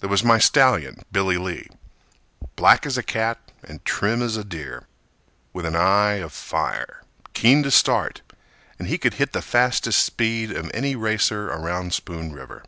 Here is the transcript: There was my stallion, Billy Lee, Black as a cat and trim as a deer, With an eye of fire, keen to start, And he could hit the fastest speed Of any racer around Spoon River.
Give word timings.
There 0.00 0.08
was 0.10 0.24
my 0.24 0.40
stallion, 0.40 1.04
Billy 1.12 1.38
Lee, 1.38 1.68
Black 2.56 2.84
as 2.84 2.98
a 2.98 3.02
cat 3.04 3.38
and 3.62 3.84
trim 3.84 4.22
as 4.22 4.36
a 4.36 4.42
deer, 4.42 4.88
With 5.52 5.64
an 5.64 5.76
eye 5.76 6.14
of 6.14 6.32
fire, 6.32 7.04
keen 7.32 7.62
to 7.62 7.70
start, 7.70 8.20
And 8.80 8.88
he 8.88 8.98
could 8.98 9.14
hit 9.22 9.32
the 9.32 9.40
fastest 9.40 10.04
speed 10.04 10.50
Of 10.50 10.68
any 10.74 10.96
racer 10.96 11.46
around 11.50 11.94
Spoon 11.94 12.32
River. 12.32 12.64